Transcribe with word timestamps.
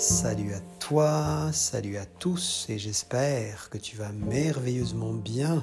Salut 0.00 0.54
à 0.54 0.60
toi, 0.78 1.52
salut 1.52 1.98
à 1.98 2.06
tous 2.06 2.64
et 2.70 2.78
j'espère 2.78 3.68
que 3.68 3.76
tu 3.76 3.98
vas 3.98 4.12
merveilleusement 4.12 5.12
bien. 5.12 5.62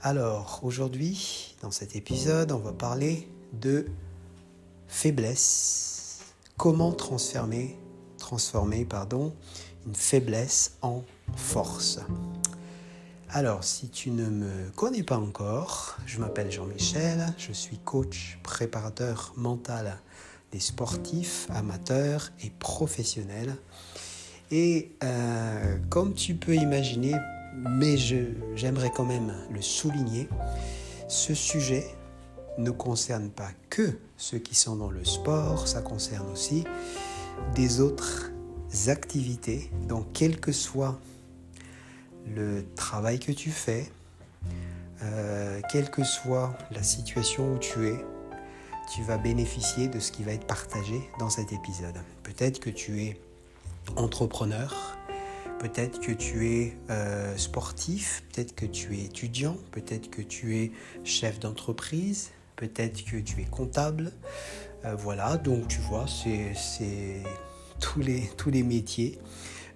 Alors 0.00 0.60
aujourd'hui, 0.62 1.56
dans 1.60 1.72
cet 1.72 1.96
épisode, 1.96 2.52
on 2.52 2.58
va 2.58 2.72
parler 2.72 3.28
de 3.54 3.86
faiblesse. 4.86 6.20
Comment 6.56 6.92
transformer, 6.92 7.76
transformer 8.18 8.84
pardon, 8.84 9.34
une 9.84 9.96
faiblesse 9.96 10.76
en 10.82 11.02
force. 11.34 11.98
Alors, 13.30 13.64
si 13.64 13.88
tu 13.88 14.12
ne 14.12 14.30
me 14.30 14.70
connais 14.76 15.02
pas 15.02 15.18
encore, 15.18 15.96
je 16.06 16.20
m'appelle 16.20 16.52
Jean-Michel, 16.52 17.34
je 17.36 17.52
suis 17.52 17.78
coach 17.78 18.38
préparateur 18.44 19.32
mental 19.36 19.98
des 20.52 20.60
sportifs 20.60 21.46
amateurs 21.50 22.30
et 22.42 22.50
professionnels. 22.58 23.56
Et 24.50 24.92
euh, 25.04 25.76
comme 25.90 26.14
tu 26.14 26.34
peux 26.34 26.54
imaginer, 26.54 27.14
mais 27.54 27.96
j'aimerais 27.96 28.90
quand 28.94 29.04
même 29.04 29.34
le 29.52 29.60
souligner, 29.60 30.28
ce 31.08 31.34
sujet 31.34 31.86
ne 32.56 32.70
concerne 32.70 33.30
pas 33.30 33.50
que 33.70 33.98
ceux 34.16 34.38
qui 34.38 34.54
sont 34.54 34.76
dans 34.76 34.90
le 34.90 35.04
sport, 35.04 35.68
ça 35.68 35.80
concerne 35.80 36.28
aussi 36.30 36.64
des 37.54 37.80
autres 37.80 38.32
activités. 38.88 39.70
Donc 39.86 40.06
quel 40.12 40.40
que 40.40 40.52
soit 40.52 40.98
le 42.34 42.64
travail 42.74 43.18
que 43.18 43.32
tu 43.32 43.50
fais, 43.50 43.90
euh, 45.02 45.60
quelle 45.70 45.90
que 45.90 46.04
soit 46.04 46.56
la 46.70 46.82
situation 46.82 47.54
où 47.54 47.58
tu 47.58 47.86
es, 47.88 48.04
tu 48.90 49.02
vas 49.02 49.18
bénéficier 49.18 49.88
de 49.88 50.00
ce 50.00 50.12
qui 50.12 50.22
va 50.22 50.32
être 50.32 50.46
partagé 50.46 51.00
dans 51.18 51.30
cet 51.30 51.52
épisode. 51.52 51.96
Peut-être 52.22 52.58
que 52.58 52.70
tu 52.70 53.02
es 53.02 53.20
entrepreneur, 53.96 54.96
peut-être 55.58 56.00
que 56.00 56.12
tu 56.12 56.48
es 56.48 56.76
euh, 56.90 57.36
sportif, 57.36 58.22
peut-être 58.32 58.54
que 58.54 58.66
tu 58.66 58.96
es 58.96 59.04
étudiant, 59.04 59.56
peut-être 59.72 60.10
que 60.10 60.22
tu 60.22 60.56
es 60.56 60.72
chef 61.04 61.38
d'entreprise, 61.38 62.30
peut-être 62.56 63.04
que 63.04 63.18
tu 63.18 63.42
es 63.42 63.44
comptable. 63.44 64.12
Euh, 64.84 64.94
voilà, 64.94 65.36
donc 65.36 65.68
tu 65.68 65.80
vois, 65.80 66.06
c'est 66.08 67.22
tous 67.80 68.00
les, 68.00 68.30
tous 68.36 68.50
les 68.50 68.62
métiers 68.62 69.18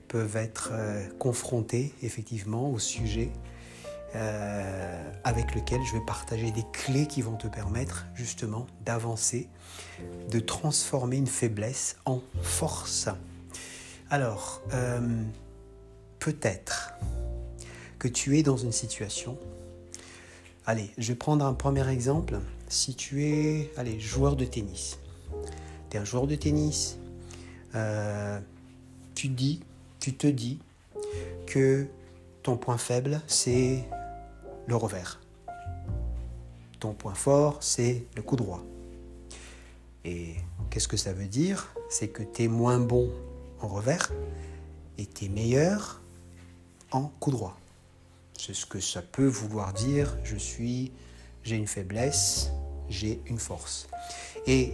peuvent 0.09 0.37
être 0.37 0.70
euh, 0.72 1.06
confrontés 1.19 1.92
effectivement 2.03 2.70
au 2.70 2.78
sujet 2.78 3.31
euh, 4.15 5.13
avec 5.25 5.55
lequel 5.55 5.81
je 5.85 5.95
vais 5.95 6.05
partager 6.05 6.51
des 6.51 6.65
clés 6.73 7.07
qui 7.07 7.23
vont 7.23 7.37
te 7.37 7.47
permettre 7.47 8.07
justement 8.15 8.67
d'avancer, 8.85 9.49
de 10.31 10.39
transformer 10.39 11.17
une 11.17 11.27
faiblesse 11.27 11.97
en 12.05 12.21
force. 12.43 13.09
Alors, 14.11 14.61
euh, 14.75 15.01
peut-être 16.19 16.93
que 17.99 18.09
tu 18.09 18.39
es 18.39 18.43
dans 18.43 18.59
une 18.59 18.73
situation. 18.73 19.39
Allez, 20.67 20.91
je 20.99 21.09
vais 21.09 21.15
prendre 21.15 21.47
un 21.47 21.55
premier 21.55 21.89
exemple. 21.89 22.39
Si 22.69 22.95
tu 22.95 23.25
es, 23.25 23.71
allez, 23.79 23.99
joueur 23.99 24.37
de 24.37 24.45
tennis, 24.45 24.99
tu 25.89 25.97
es 25.97 26.01
un 26.01 26.05
joueur 26.05 26.27
de 26.27 26.35
tennis, 26.35 26.99
euh, 27.75 28.39
tu 29.15 29.29
dis, 29.29 29.61
tu 30.01 30.13
te 30.15 30.27
dis 30.27 30.59
que 31.47 31.87
ton 32.43 32.59
point 32.59 32.77
faible, 32.77 33.23
c'est 33.27 33.85
revers. 34.77 35.20
Ton 36.81 36.95
point 36.95 37.15
fort, 37.15 37.59
c'est 37.62 38.06
le 38.17 38.23
coup 38.23 38.37
droit. 38.37 38.62
Et 40.05 40.34
qu'est-ce 40.70 40.89
que 40.89 40.97
ça 40.97 41.12
veut 41.12 41.27
dire? 41.27 41.73
C'est 41.89 42.09
que 42.09 42.23
tu 42.23 42.45
es 42.45 42.48
moins 42.48 42.81
bon 42.81 43.11
en 43.61 43.69
revers 43.69 44.11
et 44.98 45.06
tu 45.06 45.27
es 45.27 45.28
meilleur 45.28 46.00
en 46.91 47.05
coup 47.21 47.31
droit. 47.31 47.59
C'est 48.37 48.55
ce 48.55 48.66
que 48.66 48.81
ça 48.81 49.03
peut 49.03 49.27
vouloir 49.27 49.72
dire. 49.72 50.16
Je 50.25 50.37
suis, 50.37 50.93
j'ai 51.44 51.56
une 51.56 51.69
faiblesse, 51.69 52.50
j'ai 52.89 53.22
une 53.27 53.39
force. 53.39 53.87
Et 54.47 54.72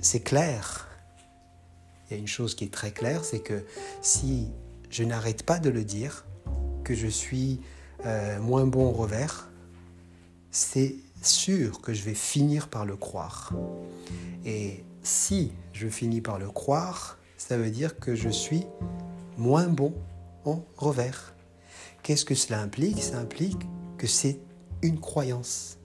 c'est 0.00 0.20
clair. 0.20 0.88
Il 2.08 2.14
y 2.14 2.16
a 2.16 2.18
une 2.18 2.28
chose 2.28 2.54
qui 2.54 2.64
est 2.64 2.72
très 2.72 2.92
claire, 2.92 3.24
c'est 3.24 3.40
que 3.40 3.64
si 4.00 4.48
je 4.90 5.04
n'arrête 5.04 5.42
pas 5.42 5.58
de 5.58 5.70
le 5.70 5.84
dire, 5.84 6.24
que 6.84 6.94
je 6.94 7.06
suis 7.06 7.60
euh, 8.06 8.40
moins 8.40 8.66
bon 8.66 8.88
au 8.88 8.92
revers, 8.92 9.48
c'est 10.50 10.96
sûr 11.22 11.80
que 11.80 11.92
je 11.92 12.02
vais 12.02 12.14
finir 12.14 12.68
par 12.68 12.84
le 12.84 12.96
croire. 12.96 13.52
Et 14.44 14.84
si 15.02 15.52
je 15.72 15.88
finis 15.88 16.20
par 16.20 16.38
le 16.38 16.48
croire, 16.48 17.18
ça 17.36 17.56
veut 17.56 17.70
dire 17.70 17.98
que 17.98 18.14
je 18.14 18.28
suis 18.28 18.64
moins 19.38 19.66
bon 19.66 19.94
en 20.44 20.64
revers. 20.76 21.34
Qu'est-ce 22.02 22.24
que 22.24 22.34
cela 22.34 22.60
implique? 22.60 23.02
Ça 23.02 23.18
implique 23.18 23.66
que 23.98 24.06
c'est 24.06 24.40
une 24.82 24.98
croyance. 24.98 25.78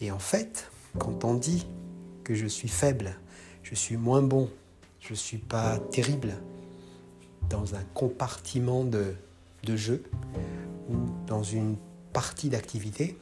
Et 0.00 0.10
en 0.10 0.18
fait, 0.18 0.70
quand 0.98 1.24
on 1.24 1.34
dit 1.34 1.66
que 2.22 2.34
je 2.34 2.46
suis 2.46 2.68
faible, 2.68 3.16
je 3.62 3.74
suis 3.74 3.96
moins 3.96 4.22
bon, 4.22 4.48
je 5.00 5.10
ne 5.10 5.16
suis 5.16 5.38
pas 5.38 5.78
terrible 5.90 6.34
dans 7.50 7.74
un 7.74 7.82
compartiment 7.92 8.84
de, 8.84 9.14
de 9.64 9.76
jeu, 9.76 10.04
ou 10.88 10.96
dans 11.26 11.42
une 11.42 11.76
partie 12.12 12.48
d'activité, 12.48 13.18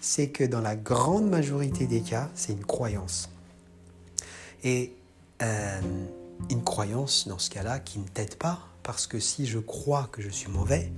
c'est 0.00 0.28
que 0.30 0.44
dans 0.44 0.60
la 0.60 0.76
grande 0.76 1.28
majorité 1.28 1.86
des 1.86 2.00
cas, 2.00 2.30
c'est 2.34 2.52
une 2.52 2.64
croyance. 2.64 3.30
Et 4.64 4.94
euh, 5.42 5.80
une 6.50 6.62
croyance, 6.62 7.28
dans 7.28 7.38
ce 7.38 7.50
cas-là, 7.50 7.78
qui 7.78 7.98
ne 7.98 8.08
t'aide 8.08 8.36
pas, 8.36 8.60
parce 8.82 9.06
que 9.06 9.18
si 9.18 9.46
je 9.46 9.58
crois 9.58 10.08
que 10.10 10.22
je 10.22 10.28
suis 10.28 10.50
mauvais, 10.50 10.92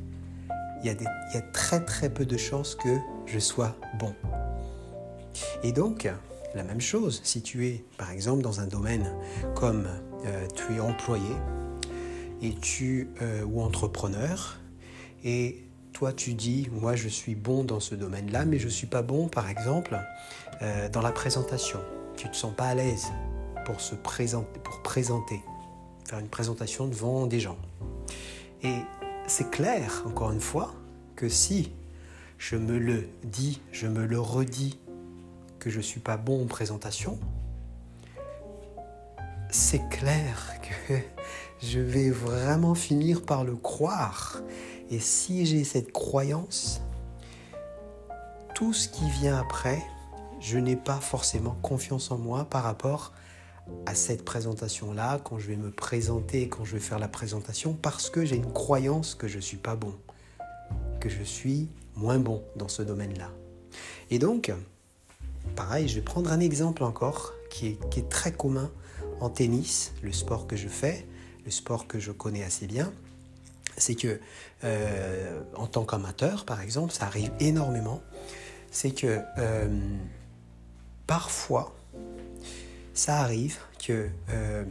il 0.85 0.87
y, 0.87 1.37
a 1.37 1.43
très 1.53 1.85
très 1.85 2.11
peu 2.11 2.27
de 2.27 2.37
chances 2.37 2.75
que 2.75 2.99
je 3.27 3.39
sois 3.39 3.77
bon. 4.01 4.15
Et 5.63 5.71
donc, 5.71 6.09
la 6.55 6.65
même 6.65 6.81
chose, 6.81 7.21
si 7.23 7.41
tu 7.41 7.69
es 7.69 7.85
par 7.99 8.11
exemple 8.11 8.43
dans 8.43 8.61
un 8.61 8.67
domaine 8.67 9.15
comme 9.55 9.87
euh, 10.27 10.47
tu 10.55 10.77
es 10.77 10.81
employé 10.81 11.31
et 12.43 12.55
tu, 12.55 13.11
euh, 13.23 13.45
ou 13.45 13.63
entrepreneur, 13.63 14.59
et 15.25 15.63
tu 16.11 16.35
dis, 16.35 16.69
moi 16.73 16.97
je 16.97 17.07
suis 17.07 17.37
bon 17.37 17.63
dans 17.63 17.79
ce 17.79 17.95
domaine-là, 17.95 18.45
mais 18.45 18.59
je 18.59 18.65
ne 18.65 18.71
suis 18.71 18.89
pas 18.89 19.03
bon, 19.03 19.29
par 19.29 19.49
exemple, 19.49 19.97
euh, 20.63 20.89
dans 20.89 21.03
la 21.03 21.13
présentation. 21.13 21.79
Tu 22.17 22.27
ne 22.27 22.33
te 22.33 22.37
sens 22.37 22.53
pas 22.57 22.67
à 22.67 22.75
l'aise 22.75 23.13
pour 23.65 23.81
se 23.81 23.95
présenter, 23.95 24.59
pour 24.65 24.83
présenter, 24.83 25.41
faire 26.05 26.19
une 26.19 26.29
présentation 26.29 26.89
devant 26.89 27.29
des 27.29 27.39
gens. 27.39 27.59
Et 28.65 28.75
c'est 29.29 29.51
clair, 29.51 30.03
encore 30.07 30.33
une 30.33 30.41
fois, 30.41 30.75
que 31.15 31.29
si 31.29 31.73
je 32.39 32.57
me 32.57 32.79
le 32.79 33.09
dis, 33.23 33.61
je 33.71 33.87
me 33.87 34.05
le 34.05 34.19
redis, 34.19 34.81
que 35.61 35.71
je 35.71 35.77
ne 35.77 35.83
suis 35.83 36.01
pas 36.01 36.17
bon 36.17 36.43
en 36.43 36.47
présentation, 36.47 37.21
c'est 39.51 39.87
clair 39.91 40.55
que 40.89 40.95
je 41.63 41.79
vais 41.79 42.11
vraiment 42.11 42.75
finir 42.75 43.23
par 43.23 43.45
le 43.45 43.55
croire 43.55 44.43
et 44.93 45.01
si 45.01 45.47
j'ai 45.47 45.65
cette 45.65 45.91
croyance, 45.91 46.83
tout 48.55 48.75
ce 48.75 48.89
qui 48.89 49.09
vient 49.09 49.39
après, 49.39 49.83
je 50.39 50.59
n'ai 50.59 50.77
pas 50.77 51.01
forcément 51.01 51.57
confiance 51.63 52.11
en 52.11 52.19
moi 52.19 52.45
par 52.45 52.63
rapport 52.63 53.15
à 53.87 53.95
cette 53.95 54.23
présentation-là, 54.23 55.19
quand 55.25 55.39
je 55.39 55.47
vais 55.47 55.57
me 55.57 55.71
présenter, 55.71 56.47
quand 56.51 56.67
je 56.67 56.75
vais 56.75 56.81
faire 56.81 56.99
la 56.99 57.09
présentation, 57.09 57.73
parce 57.73 58.11
que 58.11 58.27
j'ai 58.27 58.37
une 58.37 58.53
croyance 58.53 59.15
que 59.15 59.29
je 59.29 59.37
ne 59.37 59.41
suis 59.41 59.57
pas 59.57 59.77
bon, 59.77 59.95
que 61.01 61.09
je 61.09 61.23
suis 61.23 61.71
moins 61.97 62.19
bon 62.19 62.43
dans 62.57 62.69
ce 62.69 62.83
domaine-là. 62.83 63.31
Et 64.11 64.19
donc, 64.19 64.53
pareil, 65.57 65.89
je 65.89 65.95
vais 65.95 66.03
prendre 66.03 66.31
un 66.31 66.41
exemple 66.41 66.85
encore 66.85 67.33
qui 67.49 67.69
est, 67.69 67.89
qui 67.89 68.01
est 68.01 68.11
très 68.11 68.33
commun 68.33 68.71
en 69.21 69.31
tennis, 69.31 69.95
le 70.03 70.13
sport 70.13 70.47
que 70.47 70.57
je 70.57 70.69
fais, 70.69 71.07
le 71.47 71.51
sport 71.51 71.87
que 71.87 71.99
je 71.99 72.13
connais 72.13 72.43
assez 72.43 72.67
bien 72.67 72.93
c'est 73.77 73.95
que 73.95 74.21
euh, 74.65 75.43
en 75.55 75.67
tant 75.67 75.85
qu'amateur, 75.85 76.45
par 76.45 76.61
exemple, 76.61 76.93
ça 76.93 77.07
arrive 77.07 77.31
énormément, 77.41 78.03
c'est 78.71 78.93
que 78.93 79.21
euh, 79.39 79.69
parfois, 81.07 81.75
ça 82.95 83.19
arrive 83.21 83.59
que 83.85 84.09
euh, 84.31 84.65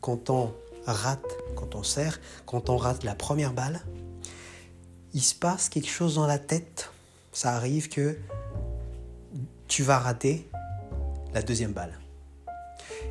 quand 0.00 0.30
on 0.30 0.52
rate, 0.86 1.26
quand 1.56 1.74
on 1.74 1.82
sert, 1.82 2.20
quand 2.46 2.70
on 2.70 2.76
rate 2.76 3.04
la 3.04 3.14
première 3.14 3.52
balle, 3.52 3.80
il 5.14 5.22
se 5.22 5.34
passe 5.34 5.68
quelque 5.68 5.88
chose 5.88 6.16
dans 6.16 6.26
la 6.26 6.38
tête. 6.38 6.90
Ça 7.32 7.54
arrive 7.54 7.88
que 7.88 8.18
tu 9.68 9.82
vas 9.82 9.98
rater 9.98 10.48
la 11.32 11.42
deuxième 11.42 11.72
balle. 11.72 11.98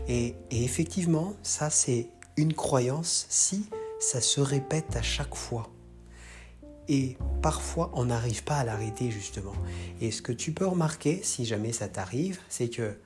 et 0.07 0.35
effectivement, 0.51 1.33
ça 1.43 1.69
c'est 1.69 2.07
une 2.35 2.53
croyance 2.53 3.25
si 3.29 3.67
ça 3.99 4.21
se 4.21 4.41
répète 4.41 4.95
à 4.95 5.01
chaque 5.01 5.35
fois. 5.35 5.69
Et 6.87 7.17
parfois, 7.41 7.91
on 7.93 8.05
n'arrive 8.05 8.43
pas 8.43 8.57
à 8.57 8.63
l'arrêter 8.63 9.11
justement. 9.11 9.53
Et 9.99 10.11
ce 10.11 10.21
que 10.21 10.31
tu 10.31 10.53
peux 10.53 10.65
remarquer, 10.65 11.21
si 11.23 11.45
jamais 11.45 11.73
ça 11.73 11.89
t'arrive, 11.89 12.39
c'est 12.47 12.69
que 12.69 12.97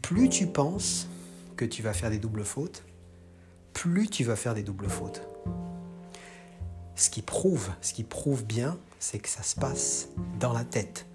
plus 0.00 0.28
tu 0.28 0.46
penses 0.46 1.08
que 1.56 1.64
tu 1.64 1.82
vas 1.82 1.92
faire 1.92 2.10
des 2.10 2.18
doubles 2.18 2.44
fautes, 2.44 2.84
plus 3.72 4.08
tu 4.08 4.24
vas 4.24 4.36
faire 4.36 4.54
des 4.54 4.62
doubles 4.62 4.88
fautes. 4.88 5.22
Ce 6.94 7.10
qui 7.10 7.22
prouve, 7.22 7.70
ce 7.80 7.92
qui 7.92 8.04
prouve 8.04 8.44
bien, 8.44 8.78
c'est 9.00 9.18
que 9.18 9.28
ça 9.28 9.42
se 9.42 9.54
passe 9.54 10.08
dans 10.38 10.52
la 10.52 10.64
tête. 10.64 11.06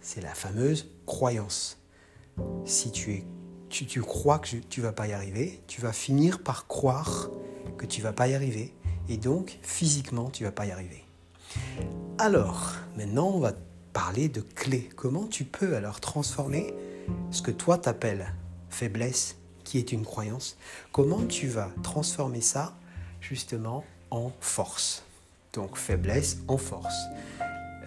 C'est 0.00 0.20
la 0.20 0.34
fameuse 0.34 0.90
croyance. 1.06 1.78
Si 2.64 2.92
tu, 2.92 3.12
es, 3.12 3.24
tu, 3.68 3.86
tu 3.86 4.00
crois 4.00 4.38
que 4.38 4.56
tu 4.56 4.80
vas 4.80 4.92
pas 4.92 5.06
y 5.06 5.12
arriver, 5.12 5.62
tu 5.66 5.80
vas 5.80 5.92
finir 5.92 6.42
par 6.42 6.66
croire 6.66 7.30
que 7.76 7.86
tu 7.86 8.02
vas 8.02 8.12
pas 8.12 8.28
y 8.28 8.34
arriver. 8.34 8.74
Et 9.08 9.16
donc, 9.16 9.58
physiquement, 9.62 10.30
tu 10.30 10.44
vas 10.44 10.52
pas 10.52 10.66
y 10.66 10.70
arriver. 10.70 11.04
Alors, 12.18 12.74
maintenant, 12.96 13.28
on 13.28 13.40
va 13.40 13.52
parler 13.92 14.28
de 14.28 14.40
clés. 14.40 14.88
Comment 14.96 15.26
tu 15.26 15.44
peux 15.44 15.76
alors 15.76 16.00
transformer 16.00 16.74
ce 17.30 17.42
que 17.42 17.50
toi 17.50 17.78
t'appelles 17.78 18.32
faiblesse, 18.70 19.36
qui 19.64 19.78
est 19.78 19.92
une 19.92 20.04
croyance, 20.04 20.56
comment 20.92 21.24
tu 21.26 21.48
vas 21.48 21.70
transformer 21.82 22.40
ça 22.40 22.74
justement 23.20 23.84
en 24.10 24.30
force? 24.40 25.04
Donc 25.52 25.76
faiblesse 25.76 26.38
en 26.48 26.58
force. 26.58 26.94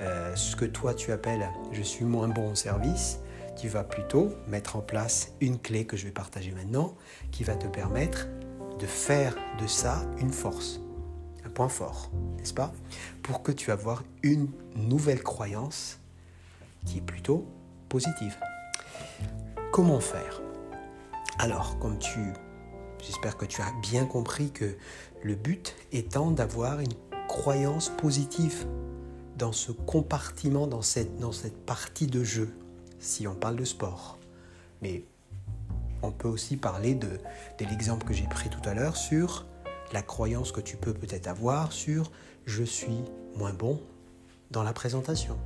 Euh, 0.02 0.36
ce 0.36 0.56
que 0.56 0.66
toi 0.66 0.94
tu 0.94 1.12
appelles 1.12 1.48
je 1.72 1.82
suis 1.82 2.06
moins 2.06 2.28
bon 2.28 2.52
au 2.52 2.56
service, 2.56 3.20
tu 3.56 3.68
vas 3.68 3.84
plutôt 3.84 4.34
mettre 4.48 4.76
en 4.76 4.82
place 4.82 5.32
une 5.40 5.60
clé 5.60 5.86
que 5.86 5.96
je 5.96 6.06
vais 6.06 6.12
partager 6.12 6.52
maintenant 6.52 6.96
qui 7.32 7.44
va 7.44 7.56
te 7.56 7.68
permettre 7.68 8.28
de 8.82 8.88
faire 8.88 9.36
de 9.62 9.68
ça 9.68 10.04
une 10.18 10.32
force, 10.32 10.82
un 11.46 11.50
point 11.50 11.70
fort, 11.70 12.10
n'est-ce 12.38 12.54
pas? 12.54 12.74
Pour 13.22 13.44
que 13.44 13.52
tu 13.52 13.70
aies 13.70 13.76
une 14.24 14.50
nouvelle 14.76 15.22
croyance 15.22 16.00
qui 16.86 16.98
est 16.98 17.06
plutôt 17.06 17.46
positive. 17.90 18.36
Comment 19.72 20.00
faire? 20.00 20.42
Alors, 21.38 21.78
comme 21.78 22.00
tu... 22.00 22.20
J'espère 23.00 23.38
que 23.38 23.46
tu 23.46 23.62
as 23.62 23.72
bien 23.82 24.06
compris 24.06 24.52
que 24.52 24.76
le 25.24 25.36
but 25.36 25.76
étant 25.92 26.32
d'avoir 26.32 26.80
une 26.80 26.94
croyance 27.28 27.90
positive 27.90 28.66
dans 29.38 29.52
ce 29.52 29.72
compartiment, 29.72 30.66
dans 30.66 30.82
cette, 30.82 31.18
dans 31.18 31.32
cette 31.32 31.66
partie 31.66 32.08
de 32.08 32.24
jeu, 32.24 32.54
si 33.00 33.28
on 33.28 33.36
parle 33.36 33.58
de 33.58 33.66
sport. 33.66 34.18
Mais 34.82 35.04
on 36.04 36.12
peut 36.12 36.28
aussi 36.28 36.58
parler 36.58 36.96
de, 36.96 37.20
l'exemple 37.60 38.06
que 38.06 38.14
j'ai 38.14 38.28
pris 38.28 38.50
tout 38.50 38.68
à 38.68 38.74
l'heure 38.74 38.98
sur 38.98 39.46
la 39.94 40.02
croyance 40.02 40.52
que 40.52 40.62
tu 40.62 40.78
peux 40.78 40.94
peut-être 40.94 41.28
avoir 41.28 41.72
sur 41.72 42.12
je 42.46 42.64
suis 42.64 43.04
moins 43.36 43.54
bon 43.54 43.82
dans 44.50 44.64
la 44.64 44.74
présentation. 44.74 45.38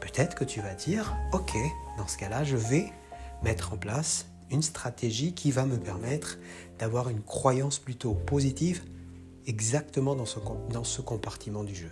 Peut-être 0.00 0.34
que 0.34 0.44
tu 0.44 0.60
vas 0.60 0.74
dire, 0.74 1.14
ok, 1.32 1.56
dans 1.96 2.08
ce 2.08 2.18
cas-là, 2.18 2.44
je 2.44 2.56
vais 2.56 2.90
mettre 3.42 3.72
en 3.72 3.76
place 3.76 4.26
une 4.50 4.62
stratégie 4.62 5.32
qui 5.32 5.50
va 5.50 5.64
me 5.64 5.78
permettre 5.78 6.38
d'avoir 6.78 7.08
une 7.08 7.22
croyance 7.22 7.78
plutôt 7.78 8.14
positive 8.14 8.82
exactement 9.46 10.14
dans 10.14 10.26
ce, 10.26 10.38
dans 10.70 10.84
ce 10.84 11.00
compartiment 11.00 11.64
du 11.64 11.74
jeu. 11.74 11.90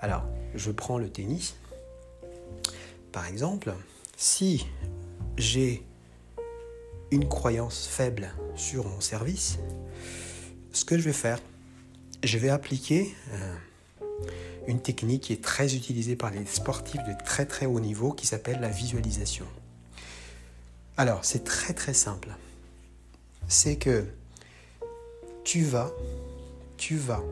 Alors, 0.00 0.24
je 0.54 0.70
prends 0.70 0.98
le 0.98 1.10
tennis. 1.10 1.56
Par 3.12 3.26
exemple, 3.26 3.74
si 4.16 4.66
j'ai 5.36 5.84
une 7.10 7.28
croyance 7.28 7.86
faible 7.86 8.32
sur 8.56 8.86
mon 8.86 9.00
service, 9.00 9.58
ce 10.72 10.84
que 10.84 10.96
je 10.96 11.02
vais 11.02 11.12
faire, 11.12 11.40
je 12.22 12.38
vais 12.38 12.50
appliquer 12.50 13.14
euh, 13.32 13.54
une 14.68 14.80
technique 14.80 15.22
qui 15.24 15.32
est 15.32 15.42
très 15.42 15.74
utilisée 15.74 16.16
par 16.16 16.30
les 16.30 16.46
sportifs 16.46 17.02
de 17.04 17.14
très 17.24 17.46
très 17.46 17.66
haut 17.66 17.80
niveau 17.80 18.12
qui 18.12 18.26
s'appelle 18.26 18.60
la 18.60 18.68
visualisation. 18.68 19.46
Alors, 20.96 21.24
c'est 21.24 21.44
très 21.44 21.72
très 21.72 21.94
simple. 21.94 22.28
C'est 23.48 23.76
que 23.76 24.06
tu 25.44 25.64
vas, 25.64 25.90
tu 26.76 26.96
vas 26.96 27.22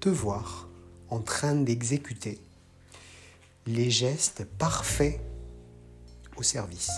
te 0.00 0.08
voir 0.08 0.68
en 1.08 1.20
train 1.20 1.54
d'exécuter 1.54 2.38
les 3.66 3.90
gestes 3.90 4.44
parfaits 4.58 5.18
au 6.36 6.42
service. 6.42 6.90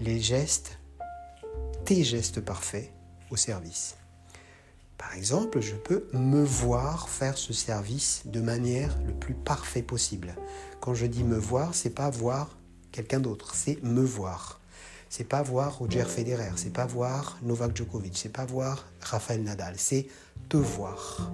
Les 0.00 0.20
gestes, 0.20 0.78
tes 1.94 2.04
gestes 2.04 2.40
parfaits 2.40 2.90
au 3.30 3.36
service. 3.36 3.96
Par 4.96 5.12
exemple, 5.14 5.60
je 5.60 5.74
peux 5.74 6.08
me 6.14 6.42
voir 6.42 7.10
faire 7.10 7.36
ce 7.36 7.52
service 7.52 8.22
de 8.24 8.40
manière 8.40 8.96
le 9.06 9.12
plus 9.12 9.34
parfait 9.34 9.82
possible. 9.82 10.34
Quand 10.80 10.94
je 10.94 11.04
dis 11.04 11.22
me 11.22 11.36
voir, 11.36 11.74
c'est 11.74 11.90
pas 11.90 12.08
voir 12.08 12.56
quelqu'un 12.92 13.20
d'autre, 13.20 13.54
c'est 13.54 13.82
me 13.82 14.00
voir. 14.00 14.58
C'est 15.10 15.24
pas 15.24 15.42
voir 15.42 15.76
Roger 15.76 16.04
Federer, 16.04 16.52
c'est 16.56 16.72
pas 16.72 16.86
voir 16.86 17.36
Novak 17.42 17.76
Djokovic, 17.76 18.16
c'est 18.16 18.32
pas 18.32 18.46
voir 18.46 18.86
Rafael 19.02 19.42
Nadal, 19.42 19.74
c'est 19.76 20.06
te 20.48 20.56
voir. 20.56 21.30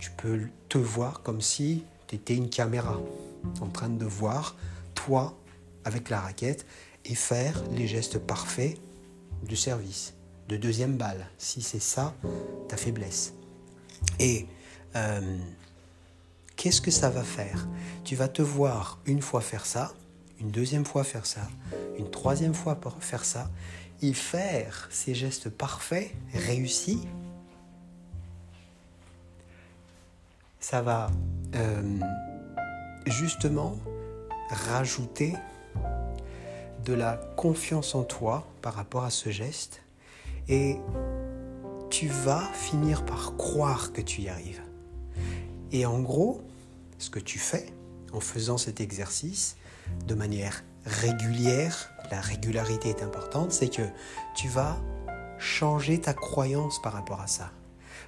Tu 0.00 0.10
peux 0.10 0.40
te 0.68 0.78
voir 0.78 1.22
comme 1.22 1.40
si 1.40 1.84
tu 2.08 2.16
étais 2.16 2.34
une 2.34 2.50
caméra 2.50 3.00
en 3.60 3.68
train 3.68 3.90
de 3.90 4.06
voir 4.06 4.56
toi 4.96 5.38
avec 5.84 6.10
la 6.10 6.20
raquette 6.20 6.66
et 7.04 7.14
faire 7.14 7.62
les 7.70 7.86
gestes 7.86 8.18
parfaits 8.18 8.76
du 9.42 9.56
service, 9.56 10.14
de 10.48 10.56
deuxième 10.56 10.96
balle, 10.96 11.26
si 11.38 11.62
c'est 11.62 11.80
ça 11.80 12.14
ta 12.68 12.76
faiblesse. 12.76 13.34
Et 14.18 14.46
euh, 14.94 15.38
qu'est-ce 16.56 16.80
que 16.80 16.90
ça 16.90 17.10
va 17.10 17.22
faire? 17.22 17.66
Tu 18.04 18.16
vas 18.16 18.28
te 18.28 18.42
voir 18.42 19.00
une 19.06 19.22
fois 19.22 19.40
faire 19.40 19.66
ça, 19.66 19.92
une 20.40 20.50
deuxième 20.50 20.84
fois 20.84 21.04
faire 21.04 21.26
ça, 21.26 21.48
une 21.98 22.10
troisième 22.10 22.54
fois 22.54 22.78
faire 23.00 23.24
ça, 23.24 23.50
et 24.02 24.12
faire 24.12 24.88
ces 24.90 25.14
gestes 25.14 25.48
parfaits, 25.48 26.10
réussis, 26.34 27.00
ça 30.60 30.82
va 30.82 31.10
euh, 31.54 32.00
justement 33.06 33.78
rajouter 34.50 35.34
de 36.86 36.94
la 36.94 37.16
confiance 37.36 37.96
en 37.96 38.04
toi 38.04 38.46
par 38.62 38.74
rapport 38.74 39.04
à 39.04 39.10
ce 39.10 39.28
geste 39.30 39.82
et 40.48 40.76
tu 41.90 42.06
vas 42.06 42.44
finir 42.52 43.04
par 43.04 43.36
croire 43.36 43.92
que 43.92 44.00
tu 44.00 44.22
y 44.22 44.28
arrives. 44.28 44.62
Et 45.72 45.84
en 45.84 46.00
gros, 46.00 46.42
ce 46.98 47.10
que 47.10 47.18
tu 47.18 47.40
fais 47.40 47.66
en 48.12 48.20
faisant 48.20 48.56
cet 48.56 48.80
exercice, 48.80 49.56
de 50.06 50.14
manière 50.14 50.62
régulière, 50.84 51.90
la 52.12 52.20
régularité 52.20 52.90
est 52.90 53.02
importante, 53.02 53.50
c'est 53.50 53.68
que 53.68 53.82
tu 54.36 54.48
vas 54.48 54.76
changer 55.38 56.00
ta 56.00 56.14
croyance 56.14 56.80
par 56.80 56.92
rapport 56.92 57.20
à 57.20 57.26
ça. 57.26 57.50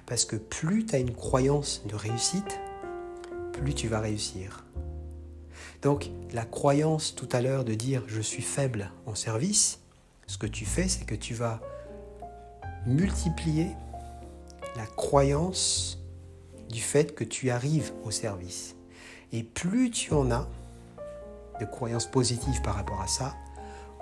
Parce 0.05 0.23
que 0.23 0.37
plus 0.37 0.85
tu 0.85 0.95
as 0.95 0.99
une 0.99 1.13
croyance 1.13 1.83
de 1.85 1.95
réussite, 1.95 2.59
plus 3.51 3.73
tu 3.73 3.89
vas 3.89 3.99
réussir. 3.99 4.63
Donc 5.81 6.09
la 6.33 6.45
croyance 6.45 7.15
tout 7.15 7.29
à 7.31 7.41
l'heure 7.41 7.63
de 7.63 7.73
dire 7.73 8.03
je 8.07 8.21
suis 8.21 8.41
faible 8.41 8.91
en 9.05 9.15
service, 9.15 9.79
ce 10.27 10.37
que 10.37 10.47
tu 10.47 10.65
fais, 10.65 10.87
c'est 10.87 11.05
que 11.05 11.15
tu 11.15 11.33
vas 11.33 11.61
multiplier 12.85 13.67
la 14.75 14.85
croyance 14.85 15.99
du 16.69 16.81
fait 16.81 17.15
que 17.15 17.23
tu 17.23 17.49
arrives 17.49 17.91
au 18.03 18.11
service. 18.11 18.75
Et 19.31 19.43
plus 19.43 19.89
tu 19.91 20.13
en 20.13 20.31
as, 20.31 20.47
de 21.59 21.65
croyances 21.65 22.09
positives 22.09 22.61
par 22.61 22.75
rapport 22.75 23.01
à 23.01 23.07
ça, 23.07 23.35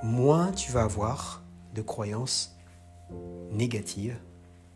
moins 0.04 0.52
tu 0.52 0.72
vas 0.72 0.84
avoir 0.84 1.44
de 1.74 1.82
croyances 1.82 2.56
négatives 3.52 4.18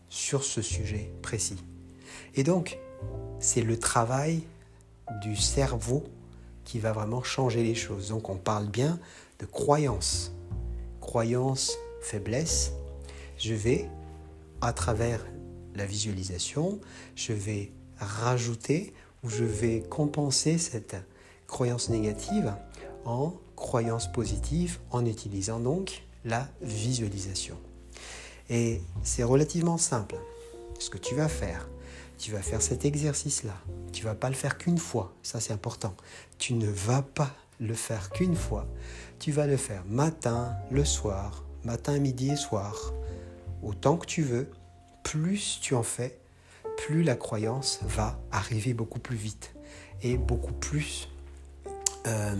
sur 0.08 0.42
ce 0.42 0.62
sujet 0.62 1.12
précis. 1.22 1.62
Et 2.34 2.44
donc, 2.44 2.78
c'est 3.38 3.62
le 3.62 3.78
travail 3.78 4.42
du 5.20 5.36
cerveau 5.36 6.04
qui 6.64 6.78
va 6.78 6.92
vraiment 6.92 7.22
changer 7.22 7.62
les 7.62 7.74
choses. 7.74 8.08
Donc, 8.08 8.28
on 8.28 8.36
parle 8.36 8.66
bien 8.66 8.98
de 9.38 9.46
croyances. 9.46 10.32
Croyances, 11.00 11.76
faiblesse. 12.00 12.72
Je 13.38 13.54
vais, 13.54 13.88
à 14.60 14.72
travers 14.72 15.24
la 15.74 15.86
visualisation, 15.86 16.80
je 17.16 17.32
vais 17.32 17.72
rajouter 17.98 18.92
ou 19.22 19.28
je 19.28 19.44
vais 19.44 19.82
compenser 19.88 20.58
cette 20.58 20.96
croyance 21.46 21.88
négative 21.88 22.54
en 23.04 23.34
croyance 23.56 24.10
positive 24.10 24.78
en 24.90 25.06
utilisant 25.06 25.60
donc 25.60 26.04
la 26.24 26.48
visualisation. 26.60 27.56
Et 28.50 28.80
c'est 29.02 29.22
relativement 29.22 29.78
simple. 29.78 30.16
Ce 30.78 30.90
que 30.90 30.98
tu 30.98 31.14
vas 31.14 31.28
faire, 31.28 31.68
tu 32.18 32.32
vas 32.32 32.42
faire 32.42 32.62
cet 32.62 32.84
exercice-là. 32.84 33.56
Tu 33.92 34.04
vas 34.04 34.14
pas 34.14 34.28
le 34.28 34.34
faire 34.34 34.58
qu'une 34.58 34.78
fois, 34.78 35.14
ça 35.22 35.40
c'est 35.40 35.52
important. 35.52 35.94
Tu 36.38 36.54
ne 36.54 36.68
vas 36.68 37.02
pas 37.02 37.34
le 37.60 37.74
faire 37.74 38.10
qu'une 38.10 38.36
fois. 38.36 38.66
Tu 39.18 39.32
vas 39.32 39.46
le 39.46 39.56
faire 39.56 39.84
matin, 39.86 40.56
le 40.70 40.84
soir, 40.84 41.44
matin, 41.64 41.98
midi 41.98 42.30
et 42.30 42.36
soir, 42.36 42.92
autant 43.62 43.96
que 43.96 44.06
tu 44.06 44.22
veux. 44.22 44.50
Plus 45.02 45.58
tu 45.60 45.74
en 45.74 45.82
fais, 45.82 46.18
plus 46.76 47.02
la 47.02 47.16
croyance 47.16 47.80
va 47.82 48.20
arriver 48.30 48.72
beaucoup 48.72 49.00
plus 49.00 49.16
vite 49.16 49.54
et 50.02 50.16
beaucoup 50.16 50.52
plus 50.52 51.08
euh, 52.06 52.36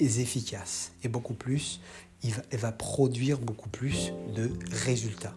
efficace 0.00 0.92
et 1.02 1.08
beaucoup 1.08 1.34
plus, 1.34 1.80
il 2.22 2.32
va, 2.32 2.42
elle 2.50 2.60
va 2.60 2.72
produire 2.72 3.38
beaucoup 3.38 3.68
plus 3.68 4.12
de 4.34 4.50
résultats. 4.72 5.34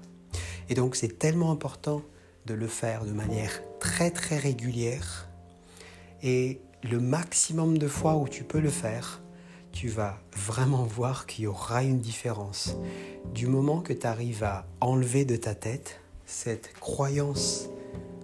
Et 0.70 0.76
donc 0.76 0.96
c'est 0.96 1.20
tellement 1.20 1.52
important 1.52 2.02
de 2.46 2.54
le 2.54 2.68
faire 2.68 3.06
de 3.06 3.12
manière 3.12 3.62
très 3.80 4.12
très 4.12 4.38
régulière 4.38 5.30
et 6.24 6.62
le 6.84 7.00
maximum 7.00 7.78
de 7.78 7.88
fois 7.88 8.16
où 8.16 8.28
tu 8.28 8.44
peux 8.44 8.60
le 8.60 8.70
faire, 8.70 9.22
tu 9.72 9.88
vas 9.88 10.20
vraiment 10.36 10.84
voir 10.84 11.26
qu'il 11.26 11.46
y 11.46 11.48
aura 11.48 11.84
une 11.84 12.00
différence. 12.00 12.76
Du 13.34 13.48
moment 13.48 13.82
que 13.82 13.94
tu 13.94 14.08
arrives 14.08 14.44
à 14.44 14.66
enlever 14.82 15.26
de 15.26 15.36
ta 15.36 15.56
tête 15.56 16.02
cette 16.26 16.74
croyance 16.80 17.70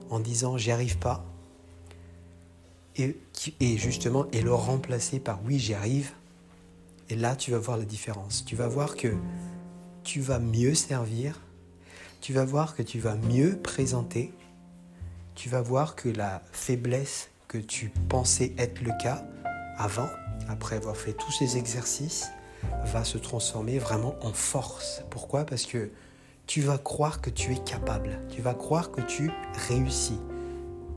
en 0.10 0.20
disant 0.20 0.58
j'y 0.58 0.72
arrive 0.72 0.98
pas, 0.98 1.26
et, 2.98 3.18
justement, 3.78 4.26
et 4.32 4.42
le 4.42 4.54
remplacer 4.54 5.20
par 5.20 5.44
oui 5.44 5.60
j'y 5.60 5.74
arrive, 5.74 6.12
et 7.10 7.16
là 7.16 7.36
tu 7.36 7.52
vas 7.52 7.60
voir 7.60 7.78
la 7.78 7.86
différence. 7.86 8.46
Tu 8.46 8.56
vas 8.56 8.68
voir 8.68 8.96
que 8.96 9.14
tu 10.04 10.22
vas 10.22 10.40
mieux 10.40 10.76
servir, 10.76 11.42
tu 12.26 12.34
vas 12.34 12.44
voir 12.44 12.76
que 12.76 12.82
tu 12.82 13.00
vas 13.00 13.14
mieux 13.14 13.56
présenter, 13.56 14.34
tu 15.36 15.48
vas 15.48 15.62
voir 15.62 15.96
que 15.96 16.10
la 16.10 16.42
faiblesse 16.54 17.30
que 17.48 17.60
tu 17.60 17.92
pensais 18.10 18.52
être 18.58 18.82
le 18.82 18.94
cas 19.00 19.24
avant, 19.78 20.10
après 20.50 20.76
avoir 20.76 20.98
fait 20.98 21.14
tous 21.14 21.32
ces 21.32 21.56
exercices, 21.56 22.30
va 22.86 23.04
se 23.04 23.20
transformer 23.20 23.78
vraiment 23.78 24.16
en 24.24 24.34
force. 24.34 25.04
Pourquoi? 25.12 25.46
Parce 25.46 25.68
que 25.68 25.92
tu 26.48 26.62
vas 26.62 26.80
croire 26.80 27.22
que 27.22 27.30
tu 27.30 27.54
es 27.54 27.60
capable, 27.60 28.20
tu 28.32 28.42
vas 28.42 28.56
croire 28.56 28.90
que 28.90 29.02
tu 29.02 29.30
réussis. 29.68 30.20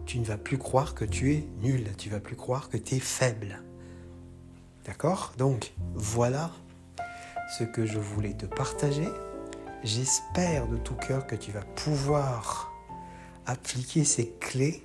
Tu 0.06 0.20
ne 0.20 0.25
vas 0.25 0.38
plus 0.38 0.56
croire 0.56 0.94
que 0.94 1.04
tu 1.04 1.35
es 1.35 1.47
nul, 1.61 1.90
tu 1.99 2.08
vas 2.08 2.20
plus 2.20 2.37
croire 2.37 2.70
que 2.70 2.78
tu 2.78 2.94
es 2.94 3.00
faible. 3.00 3.61
D'accord? 4.87 5.35
Donc 5.37 5.75
voilà 5.92 6.52
ce 7.58 7.64
que 7.64 7.85
je 7.85 7.99
voulais 7.99 8.32
te 8.32 8.47
partager. 8.47 9.08
J'espère 9.85 10.66
de 10.66 10.76
tout 10.76 10.94
cœur 10.94 11.26
que 11.26 11.37
tu 11.37 11.52
vas 11.52 11.62
pouvoir 11.62 12.73
appliquer 13.47 14.04
ces 14.04 14.30
clés. 14.40 14.82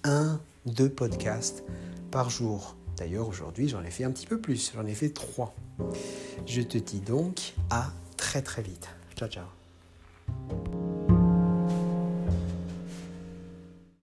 un, 0.02 0.40
deux 0.66 0.88
podcasts 0.88 1.64
par 2.10 2.30
jour. 2.30 2.76
D'ailleurs, 2.96 3.28
aujourd'hui, 3.28 3.68
j'en 3.68 3.82
ai 3.82 3.90
fait 3.90 4.04
un 4.04 4.10
petit 4.10 4.26
peu 4.26 4.40
plus. 4.40 4.72
J'en 4.74 4.86
ai 4.86 4.94
fait 4.94 5.10
trois. 5.10 5.54
Je 6.46 6.62
te 6.62 6.78
dis 6.78 7.00
donc 7.00 7.54
à 7.70 7.92
très 8.16 8.42
très 8.42 8.62
vite. 8.62 8.88
Ciao, 9.16 9.28
ciao. 9.28 10.83